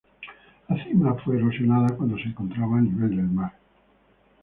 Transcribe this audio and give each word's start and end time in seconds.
La 0.67 0.83
cima 0.83 1.13
fue 1.23 1.35
erosionada 1.37 1.95
cuando 1.95 2.17
se 2.17 2.23
encontraba 2.23 2.79
a 2.79 2.81
nivel 2.81 3.11
del 3.17 3.29
mar. 3.29 3.53